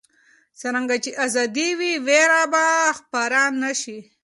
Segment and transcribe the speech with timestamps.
[0.59, 2.65] څرنګه چې ازادي وي، ویره به
[2.99, 3.99] خپره نه شي.